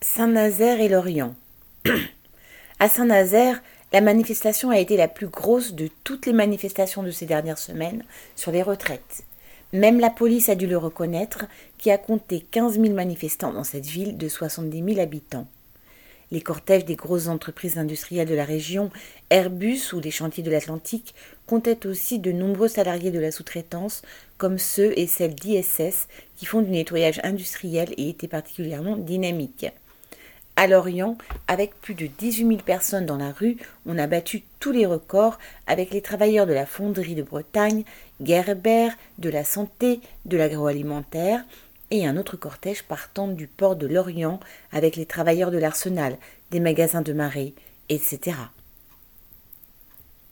Saint-Nazaire 0.00 0.80
et 0.80 0.88
Lorient. 0.88 1.34
à 2.78 2.88
Saint-Nazaire, 2.88 3.60
la 3.92 4.00
manifestation 4.00 4.70
a 4.70 4.78
été 4.78 4.96
la 4.96 5.08
plus 5.08 5.26
grosse 5.26 5.72
de 5.72 5.88
toutes 6.04 6.26
les 6.26 6.32
manifestations 6.32 7.02
de 7.02 7.10
ces 7.10 7.26
dernières 7.26 7.58
semaines 7.58 8.04
sur 8.36 8.52
les 8.52 8.62
retraites. 8.62 9.24
Même 9.72 9.98
la 9.98 10.10
police 10.10 10.48
a 10.48 10.54
dû 10.54 10.68
le 10.68 10.78
reconnaître, 10.78 11.46
qui 11.78 11.90
a 11.90 11.98
compté 11.98 12.44
15 12.48 12.80
000 12.80 12.94
manifestants 12.94 13.52
dans 13.52 13.64
cette 13.64 13.86
ville 13.86 14.16
de 14.16 14.28
70 14.28 14.84
000 14.84 15.00
habitants. 15.00 15.48
Les 16.30 16.42
cortèges 16.42 16.84
des 16.84 16.94
grosses 16.94 17.26
entreprises 17.26 17.76
industrielles 17.76 18.28
de 18.28 18.36
la 18.36 18.44
région, 18.44 18.90
Airbus 19.30 19.92
ou 19.94 19.98
les 20.00 20.12
chantiers 20.12 20.44
de 20.44 20.50
l'Atlantique, 20.50 21.12
comptaient 21.46 21.88
aussi 21.88 22.20
de 22.20 22.30
nombreux 22.30 22.68
salariés 22.68 23.10
de 23.10 23.18
la 23.18 23.32
sous-traitance, 23.32 24.02
comme 24.36 24.58
ceux 24.58 24.96
et 24.96 25.08
celles 25.08 25.34
d'ISS 25.34 26.06
qui 26.36 26.46
font 26.46 26.62
du 26.62 26.70
nettoyage 26.70 27.20
industriel 27.24 27.92
et 27.96 28.10
étaient 28.10 28.28
particulièrement 28.28 28.96
dynamiques. 28.96 29.66
À 30.60 30.66
Lorient, 30.66 31.16
avec 31.46 31.80
plus 31.80 31.94
de 31.94 32.08
18 32.08 32.48
000 32.48 32.58
personnes 32.66 33.06
dans 33.06 33.16
la 33.16 33.30
rue, 33.30 33.58
on 33.86 33.96
a 33.96 34.08
battu 34.08 34.42
tous 34.58 34.72
les 34.72 34.86
records 34.86 35.38
avec 35.68 35.92
les 35.92 36.00
travailleurs 36.00 36.48
de 36.48 36.52
la 36.52 36.66
fonderie 36.66 37.14
de 37.14 37.22
Bretagne, 37.22 37.84
Gerber, 38.20 38.88
de 39.18 39.30
la 39.30 39.44
santé, 39.44 40.00
de 40.24 40.36
l'agroalimentaire 40.36 41.44
et 41.92 42.08
un 42.08 42.16
autre 42.16 42.36
cortège 42.36 42.82
partant 42.82 43.28
du 43.28 43.46
port 43.46 43.76
de 43.76 43.86
Lorient 43.86 44.40
avec 44.72 44.96
les 44.96 45.06
travailleurs 45.06 45.52
de 45.52 45.58
l'arsenal, 45.58 46.16
des 46.50 46.58
magasins 46.58 47.02
de 47.02 47.12
marée, 47.12 47.54
etc. 47.88 48.32